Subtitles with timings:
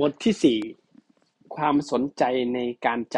[0.00, 0.58] บทที่สี่
[1.56, 2.22] ความสนใจ
[2.54, 3.16] ในการจ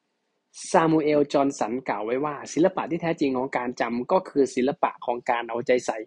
[0.00, 5.98] ำซามูเอล จอห์นสันกล่าวไว้ว่า ศิลปะที่แท้จริงของการจำก็คือศิลปะของการเอาใจใส่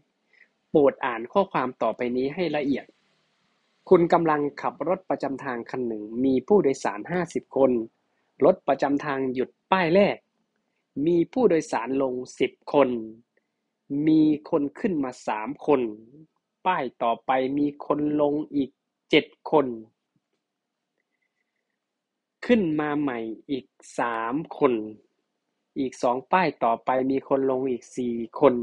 [0.70, 2.86] โปรดอ่านข้อความต่อไปนี้ให้ละเอียด
[3.90, 7.72] คุณกำลังขับรถประจำทางคันหนึ่ง มีผู้โดยสารห้าสิบคน
[8.46, 10.18] รถประจำทางหยุดป้ายแรก
[11.06, 12.90] มีผู้โดยสารลงสิบคน
[14.08, 15.82] มีคนขึ้นมาสามคน
[16.66, 18.70] ป้ายต่อไปมีคนลงอีก
[19.10, 19.66] เจ็ดคน
[22.46, 23.20] ขึ้นมาใหม่
[23.52, 23.66] อีก
[24.00, 24.74] สามคน
[25.80, 28.56] อีกสองป้ายต่อไปมีคนลงอีกสี่คน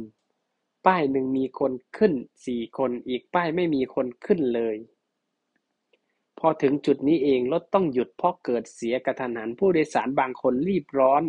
[0.87, 2.13] ป้ายหนึ่งมีคนขึ้น
[2.47, 4.77] สี่คน อีกป้ายไม่มีคนขึ้นเลย
[6.39, 11.23] พอถึงจุดนี้เองรถต้องหยุดเพราะเกิดเสียกระทันหันผู้โดยสารบางคนรีบร้อน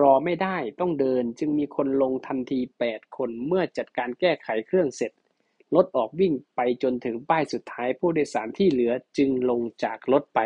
[0.00, 5.12] รอไม่ได้ต้องเดินจึงมีคนลงทันทีแปดคนเมื่อจัดการแก้ไขเครื่องเสร็จ
[5.74, 10.40] รถออกวิ่งไปจนถึงป้ายสุดท้ายผู้โดยสารที่เหลือจึงลงจากรถไป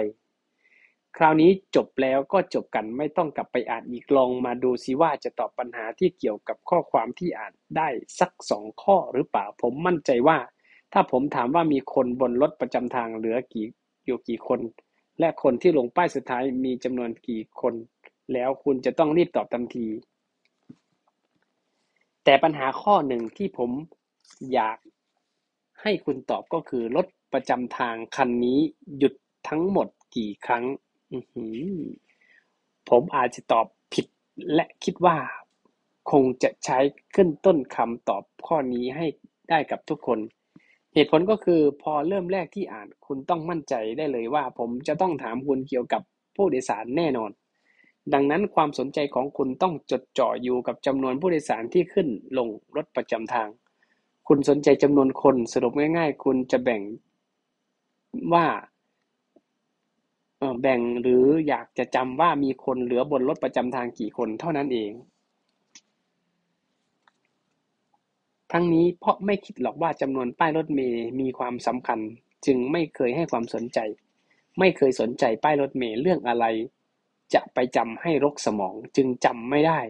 [1.17, 7.89] คราวนี้จบแล้วก็จบกันไม่ต้องกลับไปอ่านอีกลองมาดูซิว่าจะตอบปัญหาที่เกี่ยวกับข้อความที่อ่านได้
[8.21, 10.39] สักสองข้อหรือเปล่า ผมมั่นใจว่า
[10.93, 13.67] ถ้าผมถามว่ามีคนบนรถประจำทางเหลือกี่
[14.05, 14.61] อยู่กี่คน
[15.21, 17.75] และคนที่ลงป้ายสุดท้ายมีจำนวนกี่คน
[18.33, 19.87] แล้วคุณจะต้องรีบตอบทันที
[22.25, 23.71] แต่ปัญหาข้อหนึ่งที่ผม
[24.53, 24.79] อยาก
[25.83, 28.59] ให้คุณตอบก็คือรถประจำทางคันนี้
[28.99, 29.15] หยุด
[29.49, 30.65] ทั้งหมดกี่ครั้ง
[32.91, 34.07] ผมอาจจะตอบผิด
[34.55, 35.17] และคิดว่า
[36.11, 36.79] คงจะใช้
[37.15, 39.07] ขึ้นต้นคำตอบข้อนี้ให้
[39.51, 40.19] ได้กับทุกคน
[40.95, 46.03] เหตุผลก็คือพอเริ่มแรกที่อ่านคุณต้องมั่นใจได้เลยว่า ผมจะต้องถามคุณเกี่ยวกับ
[46.37, 47.31] ผู้โดยสารแน่นอน
[48.13, 53.49] ดังนั้นความสนใจของคุณต้องจดจ่ออยู่กับจำนวนผู้โดยสารที่ขึ้นลงรถประจำทาง
[54.29, 56.83] คุณสนใจจำนวนคนสรุปง่าย ๆ คุณจะแบ่ง
[58.33, 58.47] ว่า
[60.61, 64.93] แบ่งหรืออยากจะจำว่ามีคนเหลือบนรถประจำทางกี่คนเท่านั้นเอง
[68.53, 72.01] ทั้งนี้เพราะไม่คิดหรอกว่าจำนวนป้ายรถเมย์มีความสำคัญ
[72.47, 73.79] จึงไม่เคยให้ความสนใจ
[74.59, 76.45] ไม่เคยสนใจป้ายรถเมย์เรื่องอะไร
[77.35, 79.81] จะไปจำให้รกสมองจึงจำไม่ได้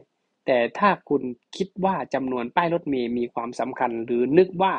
[0.47, 1.23] แต่ถ้าคุณ
[1.57, 4.75] คิดว่าจำนวนป้ายรถเมล์มีความสำคัญ หรือนึกว่า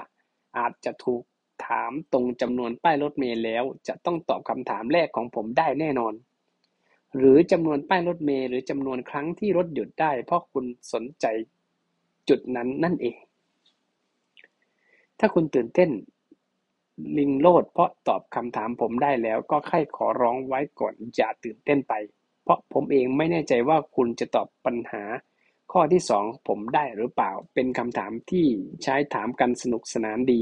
[0.57, 1.23] อาจจะถูก
[1.65, 6.13] ถามตรงจำนวนป้ายรถเมล์แล้ว จะต้องตอบคำถามแรกของผมได้แน่นอน
[7.17, 11.25] หรือจำนวนป้ายรถเมล์หรือจำนวนครั้งที่รถหยุดได้ เพราะคุณสนใจ
[12.29, 13.15] จุดนั้นนั่นเอง
[15.19, 15.89] ถ้าคุณตื่นเต้น
[17.17, 21.93] ลิงโลดเพราะตอบคำถามผมได้แล้วก็ค่อยขอร้องไว้ก่อนอย่าตื่นเต้นไป
[22.43, 25.03] เพราะผมเองไม่แน่ใจว่าคุณจะตอบปัญหา
[25.71, 28.45] ข้อที่สองผมได้หรือเปล่า เป็นคำถามที่
[28.83, 30.41] ใช้ถามกันสนุกสนานดี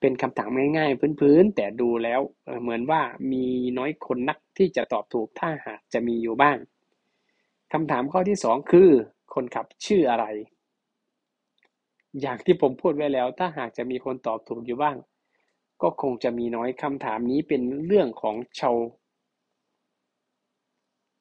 [0.00, 2.20] เป็นคำถามง่าย ๆ พื้นๆ แต่ดูแล้ว
[2.62, 3.02] เหมือนว่า
[3.32, 3.44] มี
[3.78, 6.58] น้อยคนนักที่จะตอบถูกถ้าหากจะมีอยู่บ้าง
[7.72, 8.90] คำถามข้อที่สองคือ
[9.34, 10.26] คนขับชื่ออะไร
[12.20, 14.96] อย่างที่ผมพูดไว้แล้ว ถ้าหากจะมีคนตอบถูกอยู่บ้าง
[15.82, 18.76] ก็คงจะมีน้อยคำถามนี้เป็นเรื่องของชาว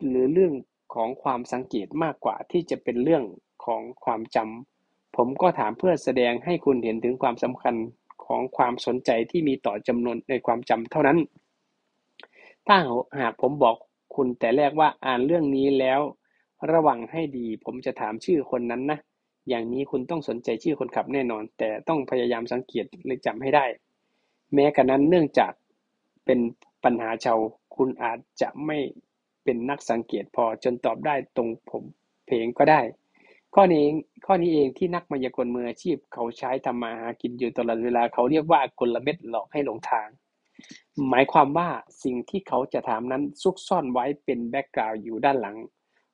[0.09, 0.53] หรือเรื่อง
[0.93, 3.23] ของความสังเกตมากกว่าที่จะเป็นเรื่อง
[3.65, 7.75] ของความจำผมก็ถามเพื่อแสดงให้คุณเห็นถึงความสำคัญ
[8.27, 11.17] ของความสนใจที่มีต่อจำนวนในความจำเท่านั้น
[12.67, 12.77] ถ้า
[13.19, 13.75] หากผมบอก
[14.15, 16.01] คุณแต่แรกว่าอ่านเรื่องนี้แล้ว
[16.71, 18.99] ระวังให้ดีผมจะถามชื่อคนนั้นนะ
[19.49, 23.65] อย่างนี้คุณต้องสนใจชื่อคนขับแน่นอน แต่ต้องพยายามสังเกตและจำให้ได้
[24.53, 25.53] แม้กระนั้นเนื่องจาก
[26.25, 26.39] เป็น
[26.83, 27.39] ปัญหาชาว
[27.75, 28.77] คุณอาจจะไม่
[29.43, 31.83] เป็นนักสังเกตพอจนตอบได้ตรงผม
[32.25, 32.81] เพลงก็ได้
[33.55, 33.85] ข้อนี้
[34.25, 40.07] ข้อนี้เองที่นักมายากลมืออาชีพเขาใช้ทำมาหากินอยู่ตลอดเวลาเขาเรียกว่ากลเม็ดหลอกให้หลงทาง
[41.09, 41.69] หมายความว่า
[42.03, 45.57] สิ่งที่เขาจะถามนั้นซุกซ่อนไว้เป็นแบ็กกราวด์อยู่ด้านหลัง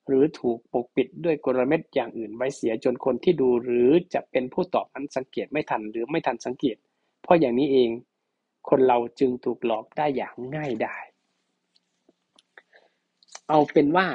[0.06, 6.76] หรือถูกปกปิดด้วยกลเม็ดอย่างอื่นไว้เสียจนคนที่ดูหรือจะเป็นผู้ตอบนั้นสังเกตไม่ทันหรือไม่ทันสังเกต
[7.22, 7.90] เพราะอย่างนี้เอง
[8.68, 11.04] คนเราจึงถูกหลอกได้อย่างง่ายดาย
[13.48, 14.06] เอาเป็นว่า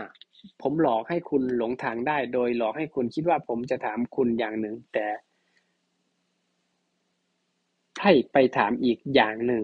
[0.61, 5.07] ผมหลอกให้คุณหลงทางได้ โดยหลอกให้คุณคิดว่าผมจะถามคุณอย่างหนึ่ง แต่
[8.03, 9.63] ให้ไปถามอีกอย่างหนึ่ง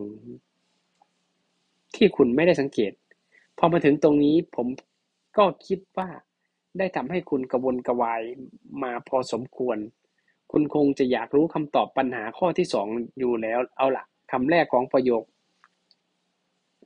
[1.95, 2.94] ที่คุณไม่ได้สังเกต
[3.57, 4.68] พอมาถึงตรงนี้ผม
[5.38, 6.09] ก็คิดว่า
[6.77, 8.21] ได้ทำให้คุณกระวนกระวาย
[8.83, 9.77] มาพอสมควร
[10.51, 12.88] คุณคงจะอยากรู้คำตอบปัญหาข้อที่สอง
[13.19, 15.24] อยู่แล้ว เอาล่ะคำแรกของประโยค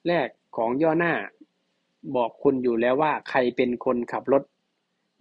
[0.07, 0.27] แรก
[0.57, 1.13] ของย่อหน้า
[2.15, 4.43] บอกคุณอยู่แล้วว่าใครเป็นคนขับรถ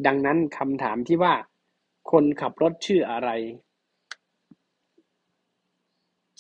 [0.07, 1.35] ดังนั้นคำถามที่ว่า
[2.13, 3.31] คนขับรถชื่ออะไร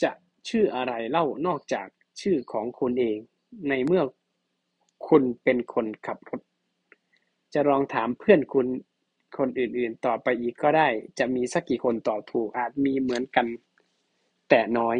[0.03, 0.11] จะ
[0.49, 1.87] ชื่ออะไรเล่านอกจาก
[2.21, 3.19] ชื่อของคุณเอง
[3.69, 4.03] ในเมื่อ
[5.09, 6.41] คุณเป็นคนขับรถ
[7.55, 8.67] จะลองถามเพื่อนคุณ
[9.39, 13.47] คนอื่นๆ ต่อไปอีกก็ได้ จะมีสักกี่คนตอบถูกอาจมีเหมือนกัน
[14.49, 14.97] แต่น้อย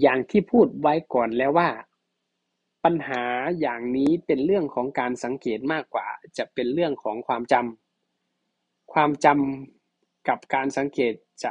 [0.00, 1.68] อย่างที่พูดไว้ก่อนแล้วว่า
[2.84, 3.24] ปัญหา
[3.60, 6.06] อย่างนี้เป็นเรื่องของการสังเกตมากกว่า
[6.38, 11.50] จะเป็นเรื่องของความจำ ความจำกับการสังเกตจะ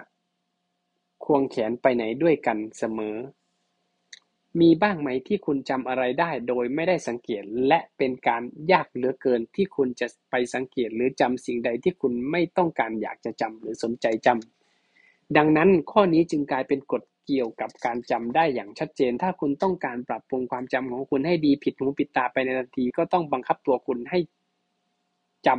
[1.26, 3.18] ควงแขนไปไหนด้วยกันเสมอ
[4.60, 24.20] มีบ้างไหมที่คุณจำอะไรได้โดยไม่ได้สังเกตและเป็นการยากเหลือเกินที่คุณจะไปสังเกตหรือจำสิ่งใดที่คุณไม่ต้องการอยากจะจำหรือสนใจจำดังนั้นข้อนี้จึงกลายเป็นกฎ เกี่ยวกับการจำได้อย่างชัดเจน ถ้าคุณต้องการปรับปรุงความจำของคุณให้ดีผิดหูผิดตาไปในทันที ก็ต้องบังคับตัวคุณให้
[25.48, 25.50] จ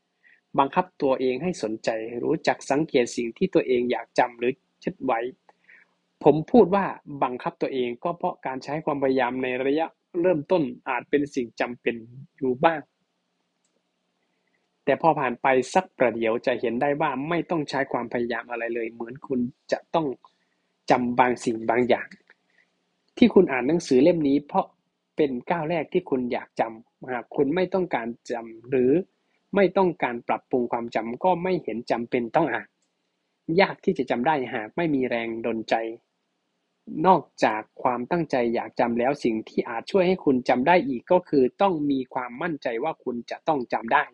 [0.00, 1.88] ำบังคับตัวเองให้สนใจ
[2.24, 4.52] รู้จักสังเกตสิ่งที่ตัวเองอยากจำหรือ
[4.82, 5.20] คิดไว้
[6.24, 6.84] ผมพูดว่า
[7.22, 9.86] บังคับตัวเองก็เพราะการใช้ความพยายามในระยะ
[10.22, 11.96] เริ่มต้นอาจเป็นสิ่งจำเป็น
[12.36, 12.80] อยู่บ้าง
[14.84, 19.40] แต่พอผ่านไปสักประเดี๋ยวจะเห็นได้ว่าไม่ต้องใช้ความพยายามอะไรเลย เหมือนคุณ
[19.72, 20.06] จะต้อง
[20.90, 22.08] จำบางสิ่งบางอย่าง
[23.16, 24.66] ที่คุณอ่านหนังสือเล่มนี้ เพราะ
[25.16, 28.92] เป็นก้าวแรกที่คุณอยากจำหากคุณไม่ต้องการจำหรือ
[29.54, 32.68] ไม่ต้องการปรับปรุงความจำก็ไม่เห็นจำเป็นต้องอ่าน
[33.60, 35.74] ยากที่จะจำได้หากไม่มีแรงดลใจ
[37.06, 44.04] นอกจากความตั้งใจอยากจำแล้วสิ่งที่อาจช่วยให้คุณจำได้อีกก็คือต้องมีความมั่นใจว่าคุณจะต้องจำได้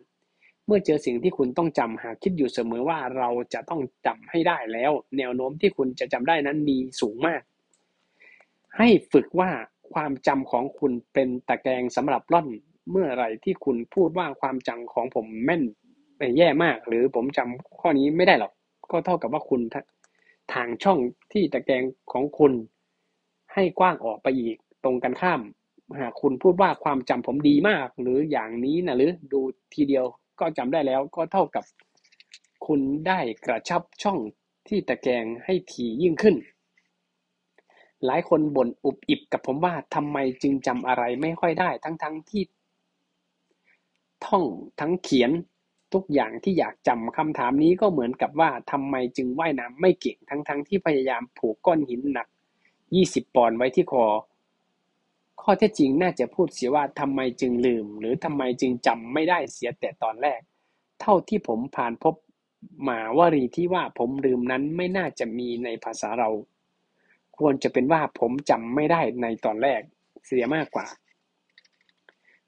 [0.65, 7.41] เมื่อเจอสิ่งที่คุณต้องจำหากคิดอยู่เสมอว่าเราจะต้องจำให้ได้แล้ว แนวโน้มที่คุณจะจำได้นั้นมีสูงมาก
[8.77, 9.49] ให้ฝึกว่า
[9.93, 12.47] ความจำของคุณเป็นตะแกรงสำหรับล่อน
[12.91, 15.63] เมื่อไรที่คุณพูดว่าความจำของผมแม่น
[16.37, 18.51] แย่มาก หรือผมจำข้อนี้ไม่ได้หรอก
[18.91, 19.61] ก็เท่ากับว่าคุณ
[20.53, 20.99] ทางช่อง
[21.31, 22.53] ที่ตะแกรงของคุณ
[23.53, 25.41] ให้กว้างออกไปอีกตรงกันข้าม
[25.99, 29.41] หากคุณพูดว่าความจำผมดีมาก หรืออย่างนี้นะหรือดู
[29.73, 30.05] ทีเดียว
[30.39, 31.65] ก็จำได้แล้วก็เท่ากับ
[32.65, 34.17] คุณได้กระชับช่อง
[34.67, 36.35] ที่ตะแกรงให้ถี่ยิ่งขึ้น
[38.05, 42.43] หลายคนบ่นอุบอิบกับผมว่าทำไมจึงจำอะไรไม่ค่อยได้ ทั้งๆทที่
[44.25, 44.43] ท่อง
[44.79, 45.31] ทั้งเขียน
[45.93, 52.27] ทุกอย่างที่อยากจำคำถามนี้ก็เหมือนกับว่าทำไมจึงว่ายน้ำไม่เก่งทั้งๆทที่พยายามผูกก้อนหินหนัก
[52.81, 54.05] 20 ปอนด์ไว้ที่คอ
[55.43, 60.39] ข้อเท็จจริงน่าจะพูดเสียว่าทำไมจึงลืม หรือทำไมจึงจำไม่ได้เสียแต่ตอนแรก
[61.01, 62.15] เท่าที่ผมผ่านพบ
[62.87, 66.29] มาวรีที่ว่าผมลืมนั้นไม่น่าจะมีในภาษาเรา
[67.37, 69.81] ควรจะเป็นว่าผมจำไม่ได้ในตอนแรก
[70.25, 70.87] เสียมากกว่า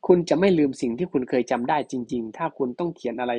[0.08, 3.34] คุณจะไม่ลืมสิ่งที่คุณเคยจำได้จริง ๆ ถ้าคุณต้องเขียนอะไร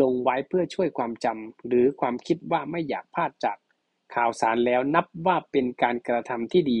[0.00, 3.56] ลงไว้เพื่อช่วยความจำหรือความคิดว่าไม่อยากพลาดจาก
[4.14, 6.74] ข่าวสารแล้วนับว่าเป็นการกระทำที่ด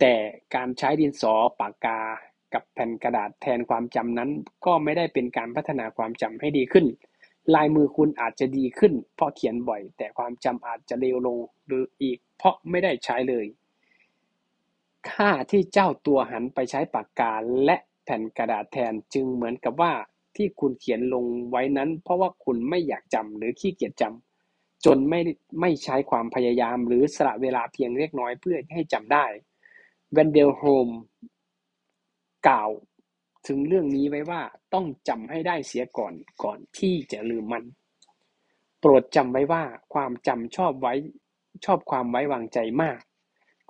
[0.00, 0.14] แต่
[0.54, 2.00] การใช้ดินสอปากกา
[2.54, 4.30] กับแผ่นกระดาษแทนความจำนั้น
[4.66, 6.86] ก็ไม่ได้เป็นการพัฒนาความจำให้ดีขึ้น
[7.54, 13.46] ลายมือคุณอาจจะดีขึ้น เพราะเขียนบ่อย แต่ความจำอาจจะเลวลงหรืออีก เพราะไม่ได้ใช้เลย
[15.10, 17.32] ค่าที่เจ้าตัวหันไปใช้ปากกา
[17.64, 19.92] และแผ่นกระดาษแทนจึงเหมือนกับว่า
[20.36, 25.20] ที่คุณเขียนลงไว้นั้น เพราะว่าคุณไม่อยากจำหรือขี้เกียจจำจนไม่
[25.60, 29.26] ไม่ใช้ความพยายามหรือสละเวลาเพียงเล็กน้อยเพื่อให้จำได้
[30.12, 30.88] เวนเดลโฮม
[32.48, 32.70] กล่าว
[33.46, 34.42] ถึงเรื่องนี้ไว้ว่า
[34.74, 37.64] ต้องจำให้ได้เสียก่อนก่อนที่จะลืมมัน
[38.80, 39.62] โปรดจำไว้ว่า
[39.94, 40.94] ความจำชอบไว้
[41.64, 42.98] ชอบความไว้วางใจมาก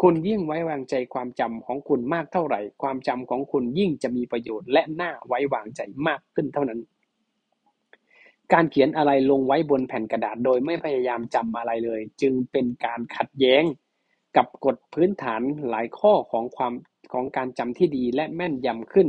[0.02, 6.80] คุณยิ่งไว้วางใจความจำของคุณมากเท่าไหร่ ความจำของคุณยิ่งจะมีประโยชน์และน่าไว้วางใจมากขึ้นเท่านั้น
[8.52, 13.64] การเขียนอะไรลงไว้บนแผ่นกระดาษโดยไม่พยายามจำอะไรเลย จึงเป็นการขัดแย้ง
[14.37, 16.72] กับกฎพื้นฐานหลายข้อของความ
[17.12, 19.08] ของการจำที่ดีและแม่นยำขึ้น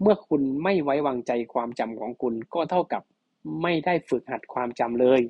[0.00, 3.02] เมื่อคุณไม่ไว้วางใจความจำของคุณก็เท่ากับ
[3.62, 5.20] ไม่ได้ฝึกหัดความจำเลย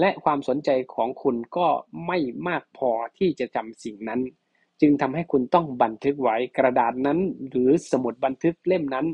[0.00, 1.68] และความสนใจของคุณก็
[2.06, 2.18] ไม่
[2.48, 4.20] มากพอที่จะจำสิ่งนั้น
[4.80, 7.18] จึงทำให้คุณต้องบันทึกไว้กระดาษนั้น
[7.48, 9.06] หรือสมุดบันทึกเล่มนั้น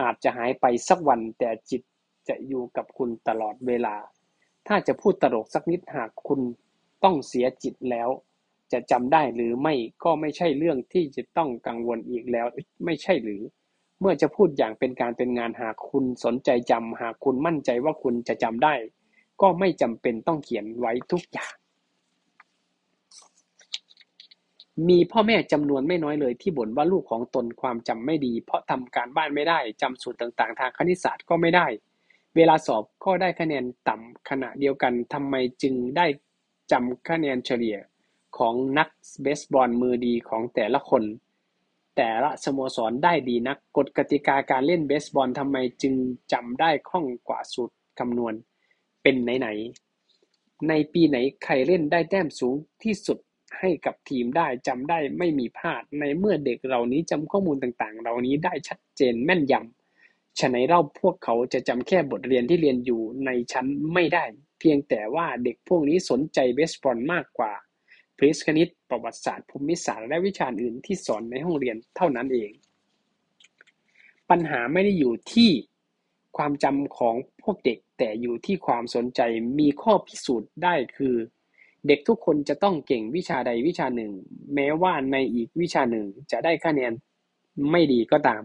[0.00, 1.82] อาจจะหายไปสักวันแต่จิต
[2.28, 3.96] จะอยู่กับคุณตลอดเวลา
[4.66, 6.40] ถ้าจะพูดตลกสักนิดหากคุณ
[7.04, 8.08] ต้องเสียจิตแล้ว
[8.72, 9.74] จะจำได้หรือไม่
[10.04, 12.46] ก็ไม่ใช่เรื่องที่จะต้องกังวลอีกแล้ว
[12.84, 13.42] ไม่ใช่หรือ
[14.00, 18.74] เมื่อจะพูดอย่างเป็นการเป็นงานหากคุณสนใจจำหากคุณมั่นใจว่าคุณจะจำได้
[19.40, 21.52] ก็ไม่จำเป็นต้องเขียนไว้ทุกอย่าง
[24.88, 31.66] มีพ่อแม่จำนวนไม่น้อยเลยที่บ่นว่าลูกของตนความจำไม่ดี เพราะทำการบ้านไม่ได้จำสูตรต่างๆ ทางคณิตศาสตร์ก็ไม่ได้
[32.36, 36.06] เวลาสอบก็ได้คะแนนต่ำขณะเดียวกันทำไมจึงได้
[36.72, 37.76] จำคะแนนเฉลี่ย
[38.38, 38.88] ของนัก
[39.22, 41.04] เบสบอลมือดีของแต่ละคน
[41.96, 45.94] แต่ละสโมสรได้ดีนักกฎกติกาการเล่นเบสบอลทำไมจึง
[46.32, 48.34] จำได้คล่องกว่าสูตรคำนวณ
[49.02, 53.18] เป็นไหนๆในปีไหนใครเล่นได้แต้มสูงที่สุด
[53.58, 64.24] ให้กับทีมได้จำได้ไม่มีพลาดในเมื่อเด็กเหล่านี้จำข้อมูลต่างๆ เหล่านี้ได้ชัดเจนแม่นยำฉะนั้นเราพวกเขาจะจำแค่บทเรียนที่เรียนอยู่ในชั้นไม่ได้
[64.60, 67.52] เพียงแต่ว่าเด็กพวกนี้สนใจเบสบอลมากกว่า
[68.20, 72.50] ฟิสิกส์คณิต ประวัติศาสตร์ ภูมิศาสตร์ และวิชาอื่นที่สอนในห้องเรียนเท่านั้นเอง
[74.30, 75.50] ปัญหาไม่ได้อยู่ที่
[76.36, 79.20] ความจำของพวกเด็กแต่อยู่ที่ความสนใจ
[79.58, 81.14] มีข้อพิสูจน์ได้คือ
[81.86, 84.12] เด็กทุกคนจะต้องเก่งวิชาใดวิชาหนึ่ง
[84.54, 86.92] แม้ว่าในอีกวิชาหนึ่งจะได้คะแนน
[87.70, 88.42] ไม่ดีก็ตาม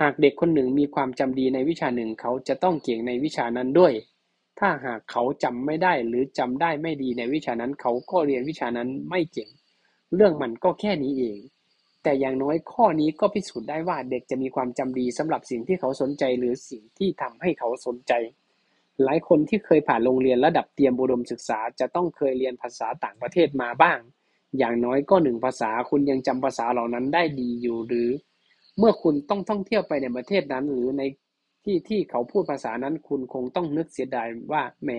[0.00, 3.92] หากเด็กคนหนึ่งมีความจำดีในวิชาหนึ่งเขาจะต้องเก่งในวิชานั้นด้วย
[4.58, 9.50] ถ้าหากเขาจำไม่ได้หรือจำได้ไม่ดีในวิชานั้น เขาก็เรียนวิชานั้นไม่เก่ง
[10.14, 11.38] เรื่องมันก็แค่นี้เอง
[12.02, 18.12] แต่อย่างน้อยข้อนี้ก็พิสูจน์ได้ว่าเด็กจะมีความจำดีสำหรับสิ่งที่เขาสนใจหรือสิ่งที่ทำให้เขาสนใจ
[19.04, 23.98] หลายคนที่เคยผ่านโรงเรียนระดับเตรียมอุดมศึกษา จะต้องเคยเรียนภาษาต่างประเทศมาบ้าง
[24.58, 28.08] อย่างน้อยก็หนึ่งภาษาคุณยังจำภาษาเหล่านั้นได้ดีอยู่หรือ
[28.78, 31.02] เมื่อคุณต้องท่องเที่ยวไปในประเทศนั้นหรือใน
[31.64, 34.90] ที่ที่เขาพูดภาษานั้นคุณคงต้องนึกเสียดายว่าแหม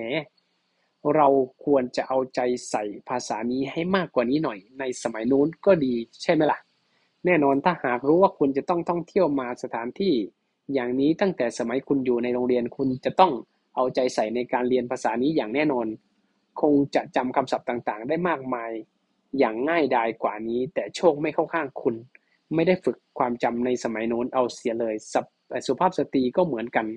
[1.15, 1.27] เรา
[1.65, 2.39] ควรจะเอาใจ
[2.69, 6.59] ใส่ภาษานี้ให้มากกว่านี้หน่อย ในสมัยนู้นก็ดีใช่ไหมล่ะ
[7.25, 10.13] แน่นอนถ้าหากรู้ว่าคุณจะต้องท่องเที่ยวมาสถานที่
[10.73, 13.31] อย่างนี้ตั้งแต่สมัยคุณอยู่ในโรงเรียนคุณจะต้อง
[13.75, 15.87] เอาใจใส่ในการเรียนภาษานี้อย่างแน่นอน
[16.61, 18.71] คงจะจำคำศัพท์ต่างๆ ได้มากมาย
[19.39, 21.95] อย่างง่ายดายกว่านี้ แต่โชคไม่เข้าข้างคุณ
[22.55, 26.87] ไม่ได้ฝึกความจำในสมัยโน้นเอาเสียเลยสับ แต่สุภาพสตรีก็เหมือนกัน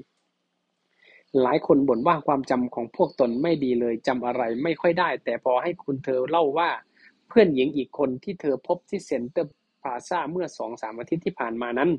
[1.42, 6.70] หลายคนบ่นว่าความจำของพวกตนไม่ดีเลยจำอะไรไม่ค่อยได้ แต่พอให้คุณเธอเล่าว่า
[7.28, 9.50] เพื่อนหญิงอีกคนที่เธอพบที่เซ็นทรัล
[9.82, 11.90] พลาซาเมื่อสองสามอาทิตย์ที่ผ่านมานั้น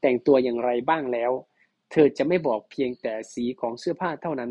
[0.00, 1.32] แต่งตัวอย่างไรบ้างแล้ว
[1.92, 4.50] เธอจะไม่บอกเพียงแต่สีของเสื้อผ้าเท่านั้น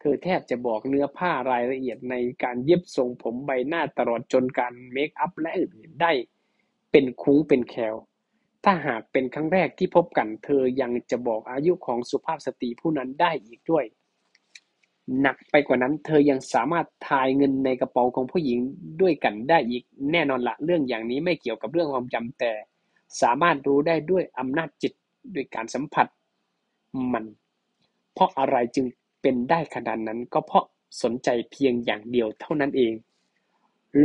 [0.00, 6.12] เธอแทบจะบอกเนื้อผ้ารายละเอียดในการเย็บทรงผมใบหน้าตลอดจนการเมคอัพและอื่นๆได้
[6.90, 7.96] เป็นคุ้งเป็นแคล
[8.64, 13.84] ถ้าหากเป็นครั้งแรกที่พบกัน เธอยังจะบอกอายุของสุภาพสตรีผู้นั้นได้อีกด้วย
[15.20, 18.58] หนักไปกว่านั้น เธอยังสามารถทายเงินในกระเป๋าของผู้หญิง
[19.00, 22.52] ด้วยกันได้อีก แน่นอนละเรื่องอย่างนี้ไม่เกี่ยวกับเรื่องความจำแต่
[23.22, 24.92] สามารถรู้ได้ด้วยอำนาจจิต
[25.34, 26.06] ด้วยการสัมผัส
[27.12, 27.24] มัน
[28.14, 28.86] เพราะอะไรจึง
[29.22, 30.64] เป็นได้ขนาดนั้นก็เพราะ
[31.02, 32.92] สนใจเพียงอย่างเดียวเท่านั้นเอง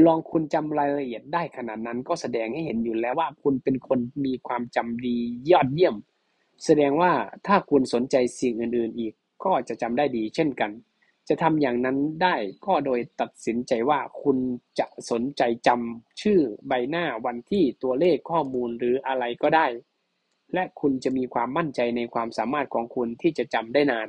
[0.06, 5.18] ลองคุณจำรายละเอียดได้ขนาดนั้นก็แสดงให้เห็นอยู่แล้วว่าคุณเป็นคนมีความจำดี
[5.52, 5.96] ยอดเยี่ยม
[6.66, 7.12] แสดงว่า
[7.48, 9.14] ถ้าคุณสนใจสิ่งอื่นๆอีก
[9.44, 10.72] ก็จะจำได้ดีเช่นกัน
[11.30, 14.38] จะทำอย่างนั้นได้ก็โดยตัดสินใจว่าคุณ
[14.80, 19.68] จะสนใจจำชื่อใบหน้าวันที่ตัวเลขข้อมูลหรืออะไรก็ได้
[20.54, 24.08] และคุณจะมีความมั่นใจในความสามารถของคุณที่จะจำได้นาน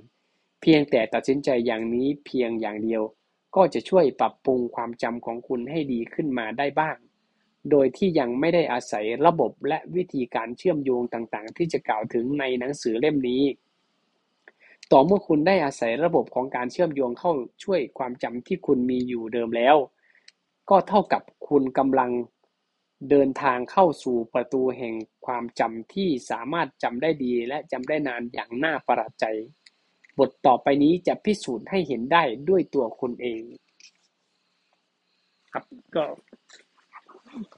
[0.63, 3.03] เพียงแต่ตัดสินใจอย่างนี้เพียงอย่างเดียว
[3.57, 6.97] ก็จะช่วยปรับปรุงความจำของคุณให้ดีขึ้นมาได้บ้าง
[7.71, 13.43] โดยที่ยังไม่ได้อาศัยระบบและวิธีการเชื่อมโยงต่างๆ ที่จะกล่าวถึงในหนังสือเล่มนี้
[14.93, 17.33] ต่อเมื่อคุณได้อาศัยระบบของการเชื่อมโยงเข้า
[17.65, 19.77] ช่วยความจำที่คุณมีอยู่เดิมแล้ว
[20.71, 22.11] ก็เท่ากับคุณกำลัง
[23.11, 24.95] เดินทางเข้าสู่ประตูแห่ง
[25.27, 29.25] ความจำที่สามารถจำได้ดีและจำได้นานอย่างน่าประหลาดใจ
[30.19, 33.43] บทต่อไปนี้จะพิสูจน์ให้เห็นได้ด้วยตัวคุณเอง
[35.55, 35.65] ครับ
[35.97, 36.05] ก็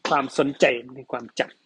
[0.09, 1.58] ความสนใจในความจำ